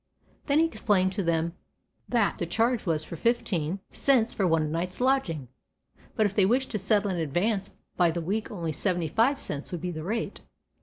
Then 0.47 0.57
he 0.57 0.65
explained 0.65 1.11
to 1.13 1.21
them 1.21 1.53
that 2.09 2.39
the 2.39 2.47
charge 2.47 2.87
was 2.87 3.03
fifteen 3.03 3.81
cents 3.91 4.33
for 4.33 4.47
one 4.47 4.71
night's 4.71 4.99
lodging, 4.99 5.47
but 6.15 6.25
if 6.25 6.33
they 6.33 6.43
wished 6.47 6.71
to 6.71 6.79
settle 6.79 7.11
in 7.11 7.17
advance 7.17 7.69
by 7.97 8.09
the 8.09 8.19
week 8.19 8.49
only 8.49 8.71
seventy 8.71 9.09
five 9.09 9.37
cents 9.37 9.71
would 9.71 9.81
be 9.81 9.91
the 9.91 10.01
rate. 10.01 10.39